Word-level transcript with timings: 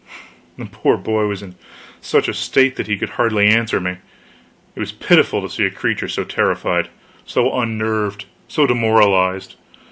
The 0.57 0.65
poor 0.65 0.97
boy 0.97 1.27
was 1.27 1.43
in 1.43 1.53
such 2.01 2.27
a 2.27 2.33
state 2.33 2.75
that 2.75 2.87
he 2.87 2.97
could 2.97 3.11
hardly 3.21 3.47
answer 3.47 3.79
me. 3.79 3.97
It 4.75 4.79
was 4.79 4.91
pitiful 4.91 5.43
to 5.43 5.47
see 5.47 5.65
a 5.65 5.69
creature 5.69 6.07
so 6.07 6.23
terrified, 6.23 6.87
so 7.23 7.53
unnerved, 7.59 8.25
so 8.47 8.65
demoralized. 8.65 9.57